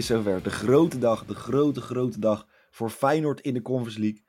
[0.00, 0.42] Is zover.
[0.42, 4.24] De grote dag, de grote, grote dag voor Feyenoord in de Conference League.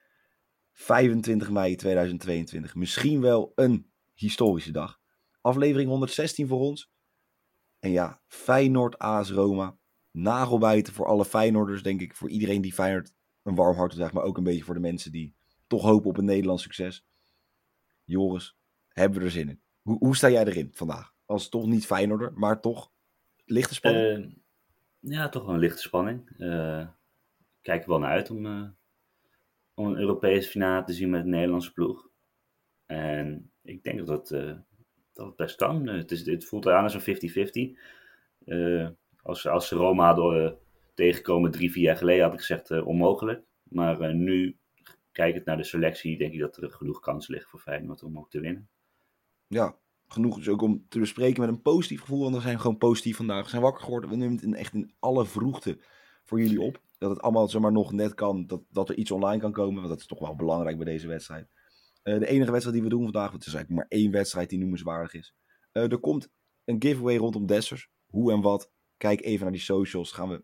[0.72, 2.76] 25 mei 2022.
[2.76, 5.00] Misschien wel een historische dag.
[5.42, 6.92] Aflevering 116 voor ons.
[7.80, 9.78] En ja, Feyenoord AS Roma.
[10.12, 12.16] Nagelbijten voor alle Feyenoorders, denk ik.
[12.16, 14.14] Voor iedereen die Feyenoord een warm hart draagt.
[14.14, 15.36] Maar ook een beetje voor de mensen die
[15.68, 17.06] toch hopen op een Nederlands succes.
[18.04, 18.58] Joris,
[18.88, 19.62] hebben we er zin in.
[19.82, 21.14] Hoe, hoe sta jij erin vandaag?
[21.26, 22.92] Als toch niet Feyenoorder, maar toch
[23.46, 24.26] lichte spanning?
[24.26, 24.41] Uh,
[25.02, 26.30] ja, toch wel een lichte spanning.
[26.38, 26.88] Uh,
[27.62, 28.68] kijk er wel naar uit om, uh,
[29.74, 32.10] om een Europese finale te zien met een Nederlandse ploeg.
[32.86, 34.58] En ik denk dat het,
[35.14, 35.88] dat het best kan.
[35.88, 37.80] het, is, het voelt eraan als een 50-50.
[39.22, 40.58] als, als ze Roma hadden
[40.94, 43.44] tegenkomen drie, vier jaar geleden, had ik gezegd onmogelijk.
[43.64, 44.58] Maar nu,
[45.12, 48.30] kijkend naar de selectie, denk ik dat er genoeg kans ligt voor Feyenoord om ook
[48.30, 48.70] te winnen.
[49.48, 49.76] Ja,
[50.12, 52.22] genoeg dus ook om te bespreken met een positief gevoel.
[52.22, 53.44] Want we zijn gewoon positief vandaag.
[53.44, 54.10] We zijn wakker geworden.
[54.10, 55.80] We nemen het in, echt in alle vroegte
[56.24, 56.82] voor jullie op.
[56.98, 58.48] Dat het allemaal zomaar nog net kan.
[58.48, 59.76] Dat, dat er iets online kan komen.
[59.76, 61.48] Want dat is toch wel belangrijk bij deze wedstrijd.
[62.04, 63.30] Uh, de enige wedstrijd die we doen vandaag.
[63.30, 65.36] Want het is eigenlijk maar één wedstrijd die noemenswaardig is.
[65.74, 66.30] Uh, er komt
[66.66, 67.90] een giveaway rondom Dessers.
[68.06, 68.72] Hoe en wat.
[68.98, 70.12] Kijk even naar die socials.
[70.12, 70.44] Gaan we.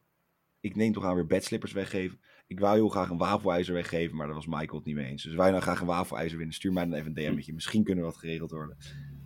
[0.59, 2.19] Ik neem toch aan weer bedslippers weggeven.
[2.47, 5.23] Ik wou heel graag een wafelijzer weggeven, maar daar was Michael het niet mee eens.
[5.23, 6.55] Dus wij nou graag een wafelijzer winnen.
[6.55, 7.53] Stuur mij dan even een DM'tje.
[7.53, 8.77] Misschien kunnen we wat geregeld worden.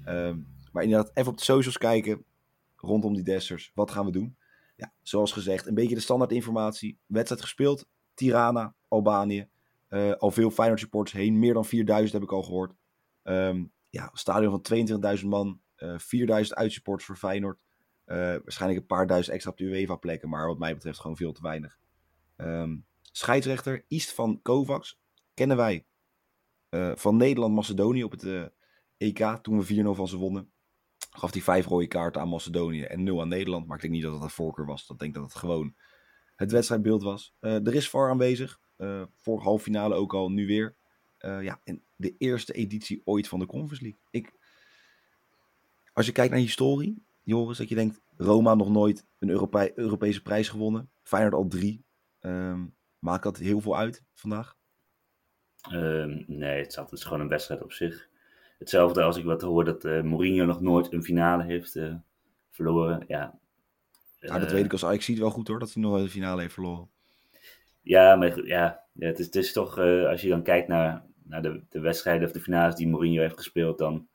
[0.05, 2.25] Um, maar inderdaad, even op de socials kijken.
[2.75, 3.71] Rondom die Dessers.
[3.75, 4.37] Wat gaan we doen?
[4.75, 6.99] Ja, zoals gezegd, een beetje de standaard informatie.
[7.05, 7.87] Wedstrijd gespeeld.
[8.13, 9.49] Tirana, Albanië.
[9.89, 11.39] Uh, al veel Feyenoord supporters heen.
[11.39, 12.73] Meer dan 4000 heb ik al gehoord.
[13.23, 15.61] Um, ja, stadion van 22.000 man.
[15.77, 17.63] Uh, 4000 uitsupporters voor Feyenoord.
[18.05, 20.29] Uh, waarschijnlijk een paar duizend extra op de UEFA plekken.
[20.29, 21.77] Maar wat mij betreft gewoon veel te weinig.
[22.37, 24.99] Um, scheidsrechter East van Kovacs.
[25.33, 25.85] Kennen wij
[26.95, 28.51] van Nederland-Macedonië op het
[29.01, 29.39] EK.
[29.41, 30.51] Toen we 4-0 van ze wonnen
[31.11, 33.67] gaf hij vijf rode kaarten aan Macedonië en nul aan Nederland.
[33.67, 34.89] Maar ik denk niet dat het een voorkeur was.
[34.89, 35.75] Ik denk dat het gewoon
[36.35, 37.35] het wedstrijdbeeld was.
[37.41, 38.59] Uh, er is VAR aanwezig.
[38.77, 40.75] Uh, vorige halve finale ook al, nu weer.
[41.19, 44.01] Uh, ja, en de eerste editie ooit van de Conference League.
[44.09, 44.33] Ik,
[45.93, 48.01] als je kijkt naar historie, Joris, dat je denkt...
[48.17, 50.91] Roma nog nooit een Europe Europese prijs gewonnen.
[51.03, 51.85] Feyenoord al drie.
[52.19, 54.57] Um, maakt dat heel veel uit vandaag?
[55.71, 58.09] Um, nee, het is, het is gewoon een wedstrijd op zich.
[58.61, 61.93] Hetzelfde als ik wat hoor dat uh, Mourinho nog nooit een finale heeft uh,
[62.49, 63.03] verloren.
[63.07, 63.39] Ja,
[64.19, 66.41] ja, dat weet ik als Ajax ziet wel goed hoor, dat hij nog een finale
[66.41, 66.89] heeft verloren.
[67.81, 71.63] Ja, maar ja, het, is, het is toch, als je dan kijkt naar, naar de,
[71.69, 74.07] de wedstrijden of de finales die Mourinho heeft gespeeld, dan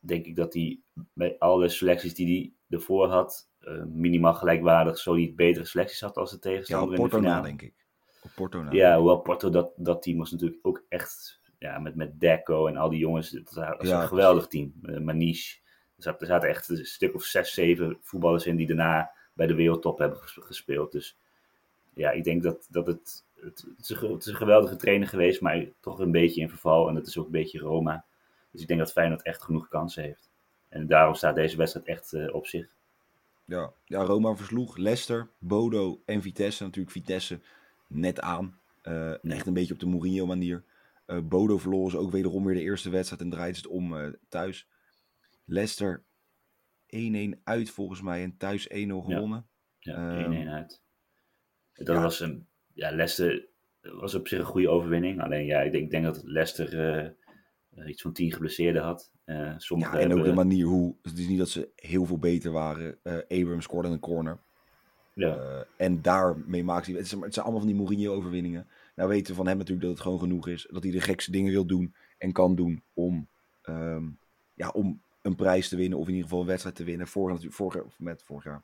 [0.00, 0.80] denk ik dat hij
[1.12, 3.50] bij alle selecties die hij ervoor had,
[3.86, 7.28] minimaal gelijkwaardig, zo niet betere selecties had als de tegenstander ja, op Porto in de
[7.28, 7.42] finale.
[7.42, 7.74] na, denk ik.
[8.22, 8.70] Op Porto na.
[8.72, 12.76] Ja, hoewel Porto, dat, dat team was natuurlijk ook echt ja, met, met Deco en
[12.76, 13.30] al die jongens.
[13.30, 14.72] Dat was ja, een geweldig team.
[14.82, 15.60] Uh, Maniche.
[15.96, 19.46] Er zaten, er zaten echt een stuk of zes, zeven voetballers in die daarna bij
[19.46, 20.92] de wereldtop hebben gespeeld.
[20.92, 21.18] Dus
[21.94, 25.08] ja, ik denk dat, dat het, het, het, is een, het is een geweldige trainer
[25.08, 26.88] geweest, maar toch een beetje in verval.
[26.88, 28.04] En dat is ook een beetje Roma.
[28.50, 30.30] Dus ik denk dat Feyenoord echt genoeg kansen heeft.
[30.68, 32.68] En daarom staat deze wedstrijd echt uh, op zich.
[33.44, 33.72] Ja.
[33.84, 36.64] ja, Roma versloeg Leicester, Bodo en Vitesse.
[36.64, 37.40] Natuurlijk Vitesse
[37.86, 38.58] net aan.
[38.82, 40.64] Uh, echt een beetje op de Mourinho manier.
[41.06, 44.08] Uh, Bodo verloren ze ook wederom weer de eerste wedstrijd en draait het om uh,
[44.28, 44.68] thuis.
[45.44, 46.04] Leicester
[46.96, 49.46] 1-1 uit volgens mij en thuis 1-0 gewonnen.
[49.78, 50.82] Ja, 1-1 um, uit.
[51.72, 52.02] Dat ja.
[52.02, 53.48] was een, ja, Leicester
[53.80, 55.22] was op zich een goede overwinning.
[55.22, 57.14] Alleen ja, ik denk, ik denk dat Leicester
[57.74, 59.12] uh, iets van 10 geblesseerden had.
[59.24, 59.58] ja,
[59.98, 62.98] en ook de manier hoe, het is niet dat ze heel veel beter waren.
[63.28, 64.38] Abrams scoorde een corner.
[65.14, 65.64] Ja.
[65.76, 68.66] en daarmee maakt hij, het, het zijn allemaal van die Mourinho overwinningen.
[68.94, 70.66] Nou weten we van hem natuurlijk dat het gewoon genoeg is.
[70.70, 73.28] Dat hij de gekste dingen wil doen en kan doen om,
[73.62, 74.18] um,
[74.54, 75.98] ja, om een prijs te winnen.
[75.98, 77.06] Of in ieder geval een wedstrijd te winnen.
[77.06, 78.62] Vorig, vorig, met, vorig jaar.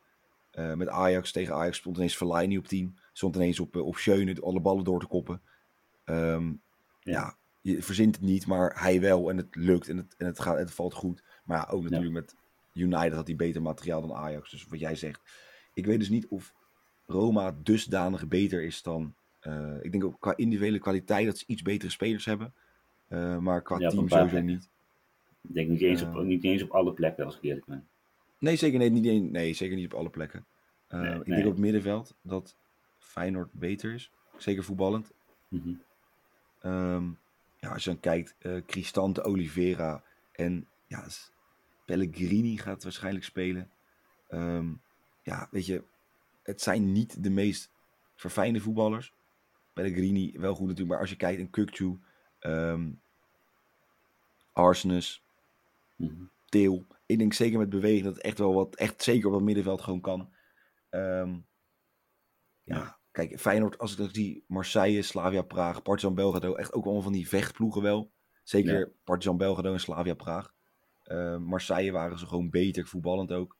[0.52, 2.98] Uh, met Ajax tegen Ajax stond ineens Fellaini op 10.
[3.12, 5.42] Stond ineens op, op Schöne alle ballen door te koppen.
[6.04, 6.60] Um,
[7.00, 7.12] ja.
[7.12, 7.36] ja.
[7.60, 9.30] je verzint het niet, maar hij wel.
[9.30, 11.22] En het lukt en het, en het, gaat, het valt goed.
[11.44, 12.20] Maar ja, ook natuurlijk ja.
[12.20, 12.36] met
[12.72, 14.50] United had hij beter materiaal dan Ajax.
[14.50, 15.20] Dus wat jij zegt.
[15.74, 16.54] Ik weet dus niet of
[17.06, 21.62] Roma dusdanig beter is dan uh, ik denk ook qua individuele kwaliteit dat ze iets
[21.62, 22.54] betere spelers hebben.
[23.08, 24.68] Uh, maar qua ja, team sowieso niet.
[25.48, 27.88] Ik denk niet eens, op, uh, niet eens op alle plekken, als ik eerlijk ben.
[28.38, 30.46] Nee, zeker, nee, niet, nee, zeker niet op alle plekken.
[30.88, 31.36] Nee, ik nee.
[31.36, 32.56] denk op het middenveld dat
[32.98, 34.12] Feyenoord beter is.
[34.36, 35.12] Zeker voetballend.
[35.48, 36.72] Mm -hmm.
[36.72, 37.18] um,
[37.60, 38.36] ja, als je dan kijkt,
[38.66, 40.02] Cristante, Oliveira
[40.32, 41.06] en ja,
[41.84, 43.70] Pellegrini gaat waarschijnlijk spelen.
[44.30, 44.80] Um,
[45.22, 45.82] ja, weet je,
[46.42, 47.70] het zijn niet de meest
[48.14, 49.12] verfijnde voetballers.
[49.82, 51.98] Pellegrini wel goed natuurlijk, maar als je kijkt in Kukcu,
[52.40, 53.00] um,
[54.52, 55.22] Arsenis,
[55.96, 56.30] mm -hmm.
[56.48, 56.86] Teel.
[57.06, 59.80] Ik denk zeker met beweging dat het echt wel wat, echt zeker op het middenveld
[59.80, 60.32] gewoon kan.
[60.90, 61.38] Ehm,
[62.62, 67.02] ja, kijk, Feyenoord, als ik dan zie, Marseille, Slavia Praag, Partizan Belgrado, echt ook allemaal
[67.02, 68.12] van die vechtploegen wel.
[68.42, 68.88] Zeker Ja.
[69.04, 70.54] Partizan Belgrado en Slavia Praag.
[71.02, 73.56] Ehm, Marseille waren ze gewoon beter, voetballend ook.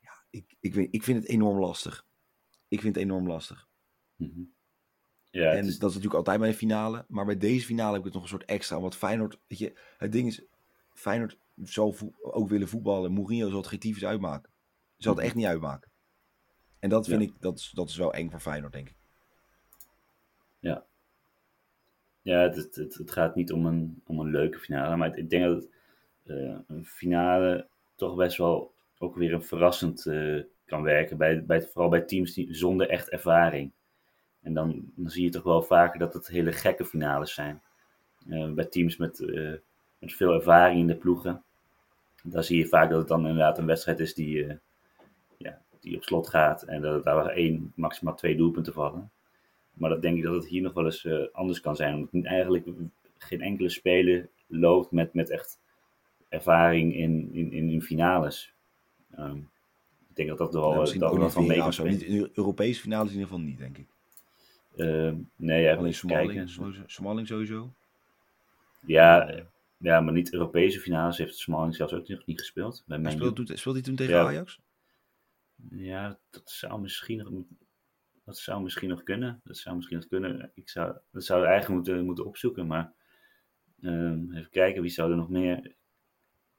[0.00, 2.06] Ja, ik, ik, ik vind het enorm lastig.
[2.68, 3.68] Ik vind het enorm lastig.
[4.16, 4.42] Mhm.
[5.34, 7.04] Ja, en is- dat is natuurlijk altijd bij een finale.
[7.08, 8.80] Maar bij deze finale heb ik het nog een soort extra.
[8.80, 10.42] Want Feyenoord, weet je, het ding is,
[10.92, 13.12] Feyenoord vo- ook willen voetballen.
[13.12, 14.50] Mourinho zal het geen tyfus uitmaken.
[14.96, 15.26] Zal het Mhm.
[15.26, 15.90] echt niet uitmaken.
[16.78, 17.26] En dat vind Ja.
[17.28, 18.94] ik, dat is, dat is wel eng voor Feyenoord, denk ik.
[22.22, 24.96] Ja, het, het, het, het gaat niet om een, om een leuke finale.
[24.96, 25.66] Maar ik denk dat
[26.24, 31.16] eh, een finale toch best wel ook weer een verrassend eh, kan werken.
[31.16, 33.72] Bij, bij, vooral bij teams die, zonder echt ervaring.
[34.44, 37.62] En dan, dan zie je toch wel vaker dat het hele gekke finales zijn.
[38.28, 39.52] Eh, bij teams met, eh,
[39.98, 41.42] met veel ervaring in de ploegen.
[42.22, 44.56] Dan zie je vaak dat het dan inderdaad een wedstrijd is die, eh,
[45.36, 46.62] ja, die op slot gaat.
[46.62, 49.10] En dat het daar één, maximaal twee doelpunten vallen.
[49.72, 51.94] Maar dat denk ik dat het hier nog wel eens anders kan zijn.
[51.94, 52.66] Omdat eigenlijk
[53.18, 55.60] geen enkele speler loopt met, met echt
[56.28, 58.54] ervaring in, in, in, in finales.
[59.10, 59.36] Ehm,
[60.08, 63.28] ik denk dat dat er wel Ja, dat wel van de Europese finales in ieder
[63.28, 63.86] geval niet, denk ik.
[64.76, 65.62] Ehm, nee,
[65.92, 66.48] Smalling, kijken.
[66.48, 67.72] sowieso- Smalling sowieso.
[68.86, 69.44] Ja, eh,
[69.76, 72.82] ja, maar niet Europese finales heeft Smalling zelfs ook nog niet gespeeld.
[72.86, 72.98] Bij
[73.56, 74.24] speelde hij toen tegen Ja.
[74.24, 74.60] Ajax?
[75.70, 77.44] Ja, dat zou misschien nog,
[78.24, 79.40] dat zou misschien nog kunnen.
[79.44, 80.50] Dat zou misschien nog kunnen.
[80.54, 82.66] Ik zou, dat zou eigenlijk moeten, moeten opzoeken.
[82.66, 82.92] Maar
[83.82, 85.74] ehm, even kijken, wie zou er nog meer?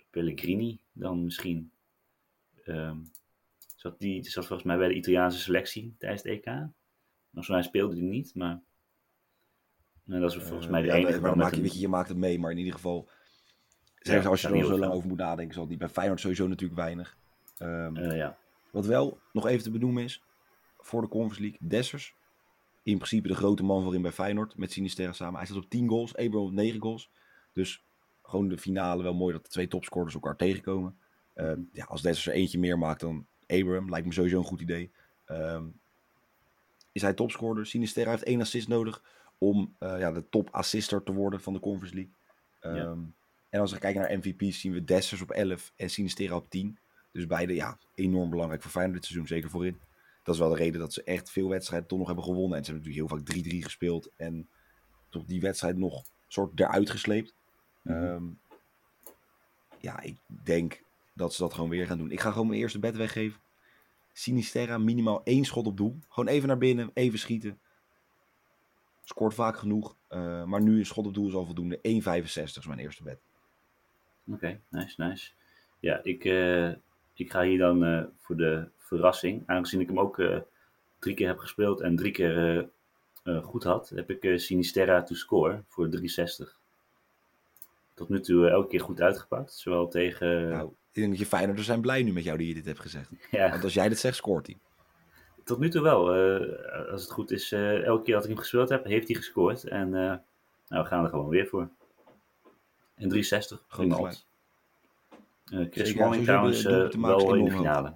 [0.10, 1.72] Pellegrini dan misschien.
[2.64, 2.98] Ehm,
[3.76, 6.68] zat die zat volgens mij bij de Italiaanse selectie tijdens het EK.
[7.36, 8.62] Volgens mij speelde die niet, maar
[10.04, 11.22] nou, dat is volgens Eh, mij de ja, enige.
[11.22, 13.10] maar maak je, een- weet je, je maakt het mee, maar in ieder geval...
[13.96, 15.80] Ja, Zelfs als je er niet zo lang over moet nadenken, zal het niet.
[15.80, 17.18] Bij Feyenoord sowieso natuurlijk weinig.
[17.58, 18.38] Ehm, eh, ja.
[18.72, 20.24] Wat wel nog even te benoemen is,
[20.78, 22.16] voor de Conference League, Dessers.
[22.84, 25.36] In principe de grote man voorin bij Feyenoord, met Sinisterra samen.
[25.38, 27.12] Hij staat op 10 goals, Abraham op 9 goals.
[27.54, 27.84] Dus
[28.24, 30.98] gewoon de finale, wel mooi dat de twee topscorers elkaar tegenkomen.
[31.34, 34.62] Eh, ja, als Dessers er eentje meer maakt dan Abraham, lijkt me sowieso een goed
[34.62, 34.92] idee.
[35.26, 35.64] Ehm,
[36.96, 37.66] is hij topscorer?
[37.66, 39.04] Sinisterra heeft één assist nodig
[39.38, 42.14] om eh, ja, de top assister te worden van de Conference League.
[42.60, 42.98] Ehm, Ja.
[43.50, 46.78] En als we kijken naar MVP's zien we Dessers op 11 en Sinisterra op 10.
[47.12, 49.80] Dus beide ja, enorm belangrijk voor Feyenoord dit seizoen, zeker voorin.
[50.24, 52.58] Dat is wel de reden dat ze echt veel wedstrijden toch nog hebben gewonnen.
[52.58, 54.10] En ze hebben natuurlijk heel vaak 3-3 gespeeld.
[54.16, 54.50] En
[55.10, 57.34] toch die wedstrijd nog soort eruit gesleept.
[57.82, 58.04] Mhm.
[58.04, 58.24] Ehm,
[59.80, 60.84] ja, ik denk
[61.14, 62.12] dat ze dat gewoon weer gaan doen.
[62.12, 63.40] Ik ga gewoon mijn eerste bed weggeven.
[64.18, 66.00] Sinisterra, minimaal één schot op doel.
[66.10, 67.60] Gewoon even naar binnen, even schieten.
[69.04, 69.96] Scoort vaak genoeg.
[70.08, 71.80] eh, maar nu een schot op doel is al voldoende.
[71.82, 73.20] 1,65 is mijn eerste bed.
[74.32, 75.32] Oké, nice, nice.
[75.80, 76.70] Ja, ik, eh,
[77.14, 80.16] ik ga hier dan eh, voor de verrassing, aangezien ik hem ook
[81.00, 82.70] drie keer heb gespeeld en drie keer
[83.44, 86.60] goed had, heb ik Sinisterra to score voor 360.
[87.94, 90.50] Tot nu toe elke keer goed uitgepakt, zowel tegen...
[90.50, 92.80] Nou, ik denk dat je Feyenoorders zijn blij nu met jou die je dit hebt
[92.80, 93.10] gezegd.
[93.32, 94.58] ja, Want als jij dit zegt, scoort hij.
[95.44, 96.14] tot nu toe wel.
[96.16, 99.16] Eh, als het goed is, eh, elke keer dat ik hem gespeeld heb, heeft hij
[99.16, 99.64] gescoord.
[99.64, 100.14] En eh,
[100.68, 101.70] nou, we gaan er gewoon weer voor.
[102.96, 103.92] En 360, Gewoon.
[105.52, 107.94] Eh Chris ja, Smalling trouwens de wel in de finale.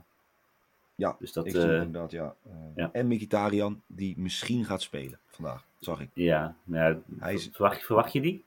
[0.96, 2.36] Ja, Dus dat, inderdaad, ja.
[2.75, 2.89] Ja.
[2.91, 5.65] En Mkhitaryan, die misschien gaat spelen vandaag.
[5.79, 6.10] Zag ik.
[6.13, 8.46] Ja, nou ja, Hij is- verwacht, je, verwacht je die?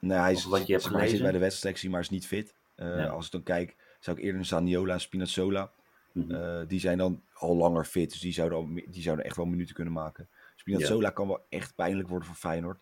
[0.00, 2.54] Nee, hij, is, je hebt hij zit bij de wedstrijdselectie, maar is niet fit.
[2.80, 3.06] Eh, Ja.
[3.06, 5.70] Als ik dan kijk, zou ik eerder een Saniola en Spinazzola.
[6.12, 6.34] Mhm.
[6.34, 9.46] eh, die zijn dan al langer fit, dus die zouden, al, die zouden echt wel
[9.46, 10.28] minuten kunnen maken.
[10.56, 12.78] Spinazzola kan wel echt pijnlijk worden voor Feyenoord.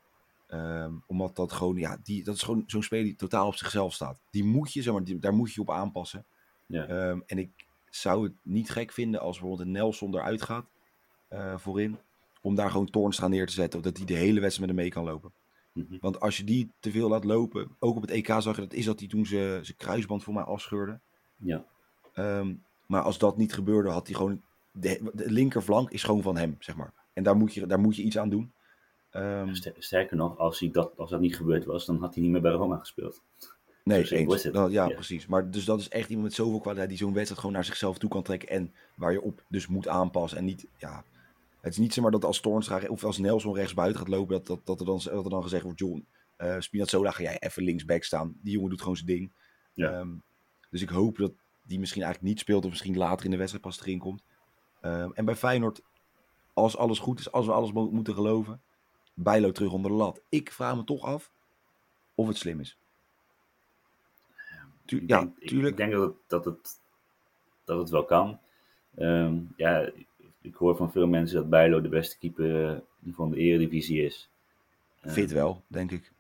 [0.47, 3.95] Ehm, omdat dat gewoon, ja, die, dat is gewoon zo'n speler die totaal op zichzelf
[3.95, 4.21] staat.
[4.31, 6.25] Die moet je, zeg maar, die- daar moet je op aanpassen.
[6.67, 6.87] Ja.
[6.87, 7.50] Ehm, en ik
[7.90, 10.67] zou het niet gek vinden als bijvoorbeeld een Nelson eruit gaat
[11.28, 11.99] eh, voorin.
[12.40, 13.78] Om daar gewoon Toornstra neer te zetten.
[13.78, 15.33] Of dat hij de hele wedstrijd met hem mee kan lopen.
[15.78, 15.97] Mhm.
[16.00, 17.68] Want als je die te veel laat lopen.
[17.78, 20.42] Ook op het EK zag je dat is dat hij toen zijn kruisband voor mij
[20.42, 20.99] afscheurde.
[21.37, 21.64] Ja.
[22.12, 22.54] Ehm,
[22.87, 24.42] maar als dat niet gebeurde, had hij gewoon.
[24.73, 26.92] De, de linkerflank is gewoon van hem, zeg maar.
[27.12, 28.52] En daar moet je, daar moet je iets aan doen.
[29.11, 32.23] Ehm, Ster- Sterker nog, als, hij dat, als dat niet gebeurd was, dan had hij
[32.23, 33.23] niet meer bij Roma gespeeld.
[33.85, 34.42] Nee, eens.
[34.42, 34.94] Dan- ja, Ja.
[34.94, 35.26] precies.
[35.26, 37.99] Maar dus dat is echt iemand met zoveel kwaliteit die zo'n wedstrijd gewoon naar zichzelf
[37.99, 38.49] toe kan trekken.
[38.49, 40.38] En waar je op dus moet aanpassen.
[40.38, 41.04] En niet, ja,
[41.60, 44.46] het is niet zomaar dat als Toornstra of als Nelson rechts buiten gaat lopen, dat,
[44.46, 47.62] dat, dat, er, dan, dat er dan gezegd wordt, John, eh Spinazzola ga jij even
[47.62, 48.34] linksback staan.
[48.42, 49.30] Die jongen doet gewoon zijn ding.
[49.72, 49.90] Ja.
[49.92, 50.08] Ehm,
[50.70, 53.64] dus ik hoop dat die misschien eigenlijk niet speelt of misschien later in de wedstrijd
[53.64, 54.22] pas erin komt.
[54.80, 55.82] Ehm, en bij Feyenoord,
[56.52, 58.60] als alles goed is, als we alles mo- moeten geloven,
[59.14, 60.20] Bijlo terug onder de lat.
[60.28, 61.30] Ik vraag me toch af
[62.14, 62.76] of het slim is.
[64.84, 65.70] Tu- Ik ja, denk, ik- tuurlijk.
[65.70, 66.80] Ik denk dat het, dat het,
[67.64, 68.38] dat het wel kan.
[68.94, 69.90] Ehm, ja,
[70.42, 72.78] ik hoor van veel mensen dat Bijlo de beste keeper eh,
[73.14, 74.28] van de eredivisie is.
[75.07, 76.12] Fit wel, denk ik.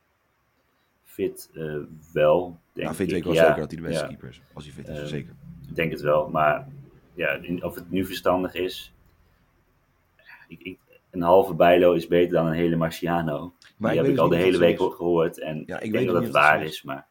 [1.04, 1.76] Fit eh,
[2.12, 3.10] wel, denk Nou, fit ik.
[3.12, 4.08] weet ik wel ja, zeker dat hij de beste ja.
[4.08, 4.40] keeper is.
[4.52, 5.34] Als hij fit is, Ehm, zeker.
[5.68, 6.68] Ik denk het wel, maar
[7.14, 8.92] ja, of het nu verstandig is.
[10.48, 10.78] Ik, ik,
[11.10, 13.52] een halve Bijlo is beter dan een hele Marciano.
[13.76, 14.94] Maar Die heb ik dus al de hele week is.
[14.94, 15.38] gehoord.
[15.38, 16.70] En Ja, ik denk dat het waar is.
[16.70, 16.82] is.
[16.82, 17.06] Maar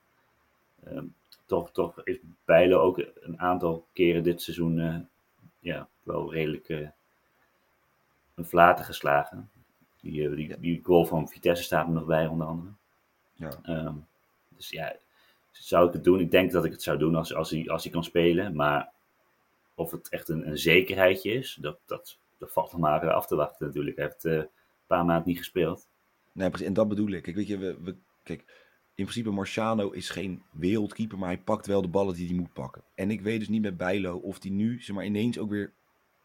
[0.83, 1.05] ehm,
[1.45, 4.95] toch, toch is Bijlo ook een aantal keren dit seizoen eh,
[5.59, 6.87] ja, wel redelijk eh,
[8.37, 9.49] een flaten geslagen.
[10.01, 12.71] Die, eh, die, die goal van Vitesse staat er nog bij, onder andere.
[13.33, 13.59] Ja.
[13.63, 13.95] Ehm,
[14.47, 14.95] dus ja,
[15.51, 16.19] zou ik het doen?
[16.19, 18.55] Ik denk dat ik het zou doen als, als, hij, als hij kan spelen.
[18.55, 18.91] Maar
[19.75, 23.27] of het echt een, een zekerheidje is, dat, dat, dat valt nog maar eh, af
[23.27, 23.97] te wachten natuurlijk.
[23.97, 24.49] Hij heeft eh, een
[24.87, 25.87] paar maanden niet gespeeld.
[26.31, 26.67] Nee, precies.
[26.67, 27.23] En dat bedoel ik.
[27.23, 28.39] Kijk, weet je, we, we, kijk,
[28.95, 32.53] in principe Marciano is geen wereldkeeper, maar hij pakt wel de ballen die hij moet
[32.53, 32.83] pakken.
[32.95, 35.73] En ik weet dus niet met Bijlo of hij nu, zeg maar, ineens ook weer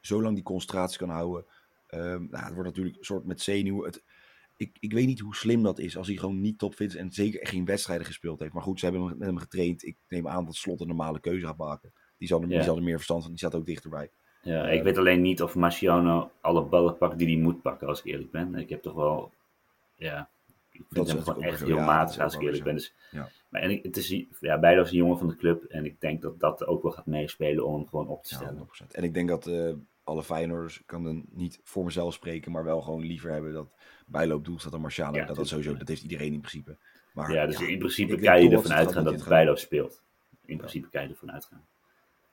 [0.01, 1.45] zo lang die concentratie kan houden.
[1.93, 3.85] Ehm, nou, het wordt natuurlijk een soort met zenuwen.
[3.87, 4.03] Het,
[4.57, 7.13] ik, ik weet niet hoe slim dat is als hij gewoon niet topfit is en
[7.13, 8.53] zeker geen wedstrijden gespeeld heeft.
[8.53, 9.85] Maar goed, ze hebben hem- met hem getraind.
[9.87, 11.93] Ik neem aan dat Slot een normale keuze gaat maken.
[12.19, 12.63] Die zal er, die Ja.
[12.63, 14.11] zal er meer verstand van, die staat ook dichterbij.
[14.43, 17.99] Ja, ik weet alleen niet of Marciano alle ballen pakt die hij moet pakken, als
[17.99, 18.55] ik eerlijk ben.
[18.55, 19.33] Ik heb toch wel,
[19.95, 20.29] ja,
[20.71, 21.69] ik Dat vind is hem gewoon echt heel.
[21.69, 22.75] Ja, dat matig, als ik eerlijk ben.
[22.75, 23.29] Dus, Ja.
[23.49, 26.01] maar en ik- het is, ja, Bijlo is een jongen van de club en ik
[26.01, 28.53] denk dat dat ook wel gaat meespelen om hem gewoon op te Ja, stellen.
[28.55, 28.95] 100%.
[28.95, 29.73] En ik denk dat eh,
[30.05, 33.73] alle Feyenoorders, ik kan dan niet voor mezelf spreken, maar wel gewoon liever hebben dat
[34.07, 35.17] bijloop doel staat dan Marciano.
[35.17, 36.77] Ja, dat, dat sowieso, dat heeft iedereen in principe.
[37.13, 39.55] Maar, Ja, dus in principe kan je ervan uitgaan gaan dat dat hij het Bijlo
[39.55, 40.03] speelt.
[40.45, 41.67] In principe kan je ervan uitgaan.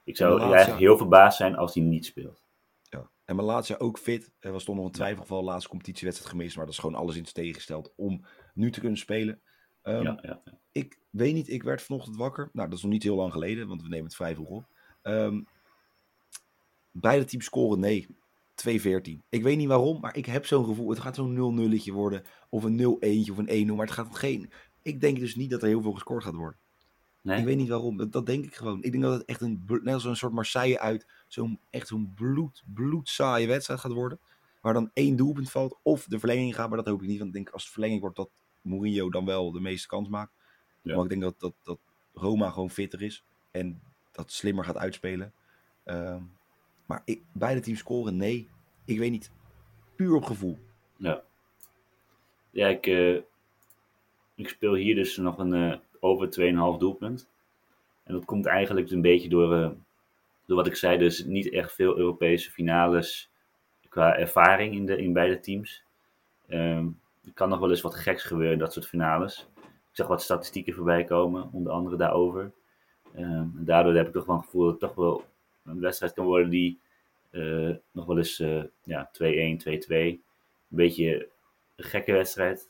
[0.03, 2.43] Ik zou laatste- eigenlijk heel verbaasd zijn als hij niet speelt.
[2.83, 3.09] Ja.
[3.25, 4.31] En Malatia ook fit.
[4.39, 7.23] Er was toch nog een twijfelgeval, laatste competitiewedstrijd gemist, maar dat is gewoon alles in
[7.23, 9.41] het tegengesteld om nu te kunnen spelen.
[9.81, 10.57] Ehm, ja, ja, ja.
[10.71, 12.49] Ik weet niet, ik werd vanochtend wakker.
[12.53, 14.65] Nou, dat is nog niet heel lang geleden, want we nemen het vrij vroeg op.
[15.01, 15.41] Ehm,
[16.91, 18.07] beide teams scoren nee.
[18.67, 18.71] 2-14.
[19.29, 20.89] Ik weet niet waarom, maar ik heb zo'n gevoel.
[20.89, 22.23] Het gaat zo'n 0-0'tje worden.
[22.49, 23.75] Of een 0-1'tje of een 1-0.
[23.75, 24.51] Maar het gaat geen.
[24.81, 26.59] Ik denk dus niet dat er heel veel gescoord gaat worden.
[27.21, 27.39] Nee?
[27.39, 27.97] Ik weet niet waarom.
[27.97, 28.83] Dat, dat denk ik gewoon.
[28.83, 29.63] Ik denk dat het echt een.
[29.67, 31.07] Net als een soort Marseille uit.
[31.27, 34.19] Zo'n echt zo'n bloed, bloedzaaie wedstrijd gaat worden.
[34.61, 35.79] Waar dan één doelpunt valt.
[35.83, 36.67] Of de verlenging gaat.
[36.67, 37.17] Maar dat hoop ik niet.
[37.17, 38.29] Want ik denk als het verlenging wordt dat
[38.61, 40.31] Mourinho dan wel de meeste kans maakt.
[40.81, 40.95] Ja.
[40.95, 41.79] Maar ik denk dat, dat, dat
[42.13, 43.23] Roma gewoon fitter is.
[43.51, 43.81] En
[44.11, 45.33] dat slimmer gaat uitspelen.
[45.83, 46.21] Ehm,
[46.89, 48.49] maar ik, beide teams scoren, nee.
[48.85, 49.31] Ik weet niet.
[49.95, 50.57] Puur op gevoel.
[50.97, 51.23] Ja.
[52.49, 53.15] Ja, ik, eh,
[54.35, 57.29] ik speel hier dus nog een eh, over 2,5 doelpunt.
[58.03, 59.69] En dat komt eigenlijk een beetje door, eh,
[60.45, 63.31] door wat ik zei, dus niet echt veel Europese finales
[63.89, 65.83] qua ervaring in, de, in beide teams.
[66.47, 66.87] Ehm,
[67.25, 69.47] er kan nog wel eens wat geks gebeuren in dat soort finales.
[69.63, 72.51] Ik zag wat statistieken voorbij komen, onder andere daarover.
[73.15, 75.25] Ehm, daardoor heb ik toch wel een gevoel dat het toch wel
[75.69, 76.79] een wedstrijd kan worden die
[77.29, 79.21] eh, nog wel eens eh, ja, 2-1, 2-2.
[79.87, 80.21] Een
[80.67, 81.29] beetje
[81.75, 82.69] een gekke wedstrijd.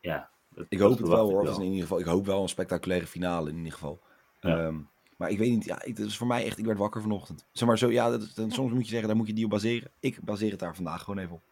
[0.00, 0.30] Ja,
[0.68, 1.48] Ik hoop het wel hoor.
[1.48, 4.00] In ieder geval, ik hoop wel een spectaculaire finale in ieder geval.
[4.40, 4.58] Ja.
[4.58, 4.76] Ehm,
[5.16, 7.46] maar ik weet niet, ja, het is voor mij echt, ik werd wakker vanochtend.
[7.52, 9.50] Zeg maar zo, ja, dat dan, soms moet je zeggen, daar moet je die op
[9.50, 9.90] baseren.
[10.00, 11.42] Ik baseer het daar vandaag gewoon even op.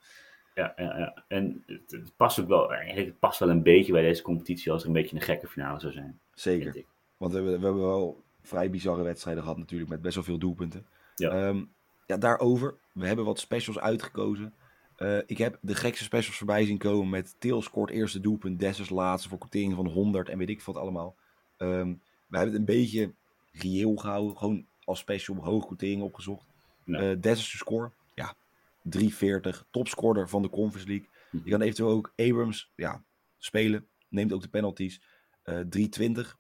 [0.54, 1.24] Ja, ja, ja.
[1.28, 4.72] en het, het past ook wel, eigenlijk het past wel een beetje bij deze competitie
[4.72, 6.20] als er een beetje een gekke finale zou zijn.
[6.34, 6.84] Zeker.
[7.16, 10.38] Want we hebben, we hebben wel vrij bizarre wedstrijden gehad natuurlijk, met best wel veel
[10.38, 10.86] doelpunten.
[11.14, 11.30] Ja.
[11.30, 11.64] Ehm,
[12.06, 14.54] ja, daarover, we hebben wat specials uitgekozen.
[14.96, 18.88] Eh, ik heb de gekste specials voorbij zien komen met Til scoort eerste doelpunt, Dessers
[18.88, 21.16] laatste voor quotering van 100 en weet ik wat allemaal.
[21.56, 21.94] Ehm,
[22.26, 23.12] we hebben het een beetje
[23.52, 26.46] reëel gehouden, gewoon als special hoge quotering opgezocht.
[26.86, 28.34] Eh Dessers de score, ja,
[28.82, 31.08] 340, topscorer van de Conference League.
[31.30, 31.44] Mhm.
[31.44, 33.02] Je kan eventueel ook Abrams ja,
[33.38, 35.00] spelen, neemt ook de penalties.
[35.42, 36.38] Eh 320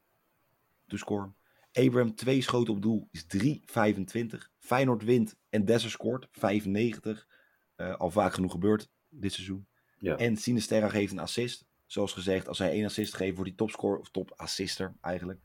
[0.84, 1.30] de score.
[1.76, 4.50] Abraham twee schoten op doel is 3,25.
[4.58, 7.28] Feyenoord wint en Dessers scoort 95.
[7.76, 9.66] Eh, al vaak genoeg gebeurd dit seizoen.
[9.98, 10.16] Ja.
[10.16, 11.66] En Sinisterra geeft een assist.
[11.86, 15.40] Zoals gezegd, als hij één assist geeft, wordt hij topscorer of topassister eigenlijk.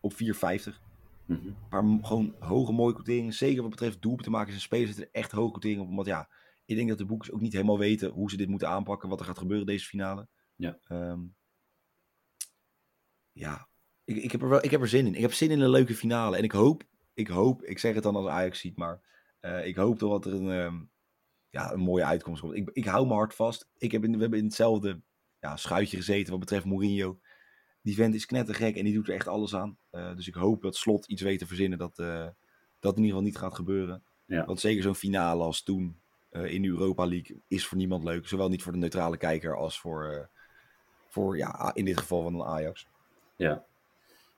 [0.00, 0.80] Op 4,50.
[1.24, 1.48] Mhm.
[1.70, 3.32] Maar gewoon hoge mooie quoteringen.
[3.32, 5.88] Zeker wat betreft doelpunten maken zijn spelers zitten er echt hoge quoteringen op.
[5.88, 6.28] Omdat ja,
[6.64, 9.08] ik denk dat de boekers ook niet helemaal weten hoe ze dit moeten aanpakken.
[9.08, 10.28] Wat er gaat gebeuren deze finale.
[10.56, 10.78] Ja.
[10.88, 11.20] Ehm,
[13.32, 13.68] ja,
[14.06, 15.14] ik, ik, heb er wel, ik heb er zin in.
[15.14, 16.36] Ik heb zin in een leuke finale.
[16.36, 16.82] En ik hoop,
[17.14, 19.00] ik hoop, ik zeg het dan als Ajax ziet, maar
[19.40, 20.76] eh, ik hoop toch dat er een, ehm,
[21.50, 22.54] ja, een mooie uitkomst komt.
[22.54, 23.68] Ik, ik hou mijn hart vast.
[23.78, 25.00] Ik heb in, we hebben in hetzelfde
[25.40, 27.18] ja, schuitje gezeten wat betreft Mourinho.
[27.82, 29.78] Die vent is knettergek en die doet er echt alles aan.
[29.90, 32.28] Eh, dus ik hoop dat Slot iets weet te verzinnen dat eh,
[32.80, 34.02] dat in ieder geval niet gaat gebeuren.
[34.26, 34.44] Ja.
[34.44, 38.28] Want zeker zo'n finale als toen in de Europa League is voor niemand leuk.
[38.28, 40.30] Zowel niet voor de neutrale kijker als voor,
[41.08, 42.86] voor ja, in dit geval van een Ajax.
[43.36, 43.66] Ja,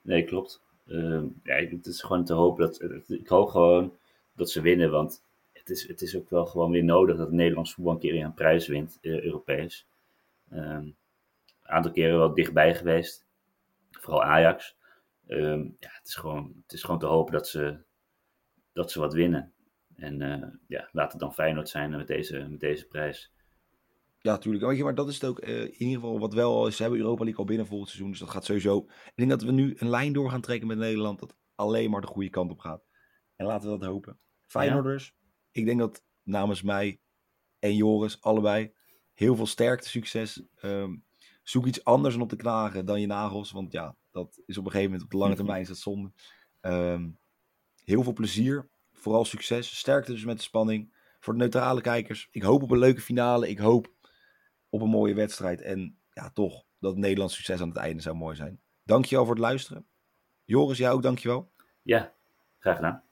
[0.09, 0.63] nee, klopt.
[0.87, 2.83] Ehm, ja, het is gewoon te hopen dat.
[3.09, 3.97] Ik hoop gewoon
[4.33, 5.23] dat ze winnen, want
[5.53, 8.35] het, is, het is ook wel gewoon weer nodig dat Nederlands voetbal een keer een
[8.35, 9.87] prijs wint, uh, Europees.
[10.53, 10.95] Um, een
[11.63, 13.27] aantal keren wel dichtbij geweest.
[13.91, 14.77] Vooral Ajax.
[15.27, 17.77] Um, ja, het, is gewoon, het is gewoon te hopen dat ze,
[18.73, 19.53] dat ze wat winnen.
[19.97, 23.31] En uh, ja, laat het dan Feyenoord zijn met deze, met deze prijs.
[24.29, 24.65] Ja, natuurlijk.
[24.65, 26.77] Weet je, maar dat is het ook uh, in ieder geval wat wel is.
[26.77, 28.79] Ze hebben Europa League al binnen volgend seizoen, dus dat gaat sowieso.
[28.79, 32.01] Ik denk dat we nu een lijn door gaan trekken met Nederland dat alleen maar
[32.01, 32.85] de goede kant op gaat.
[33.37, 34.19] En laten we dat hopen.
[34.47, 35.29] Feyenoorders, ja.
[35.51, 37.01] ik denk dat namens mij
[37.59, 38.73] en Joris allebei
[39.15, 40.43] heel veel sterkte, succes.
[40.63, 41.05] Um,
[41.43, 44.65] zoek iets anders dan op te knagen dan je nagels, want ja, dat is op
[44.65, 46.13] een gegeven moment op de lange termijn is dat zonde.
[46.61, 47.19] Um,
[47.85, 50.97] heel veel plezier, vooral succes, sterkte dus met de spanning.
[51.21, 53.97] Voor de neutrale kijkers, ik hoop op een leuke finale, ik hoop
[54.69, 58.37] op een mooie wedstrijd en ja, toch, dat Nederlands succes aan het einde zou mooi
[58.37, 58.61] zijn.
[58.85, 59.87] Dankjewel voor het luisteren.
[60.45, 61.51] Joris, jij ook dankjewel.
[61.83, 62.13] Ja,
[62.59, 63.03] graag gedaan.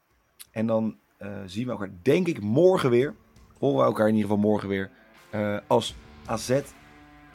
[0.50, 3.14] En dan uh, zien we elkaar, denk ik, morgen weer.
[3.58, 4.90] Horen we elkaar in ieder geval morgen weer.
[5.34, 5.94] Uh, als
[6.26, 6.60] AZ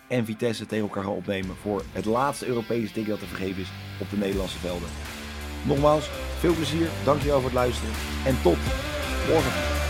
[0.08, 3.72] en Vitesse tegen elkaar gaan opnemen voor het laatste Europese ticket dat te vergeven is
[4.02, 4.90] op de Nederlandse velden.
[5.66, 6.10] Nogmaals,
[6.40, 7.94] veel plezier, dankjewel voor het luisteren
[8.26, 8.58] en tot
[9.28, 9.81] morgen.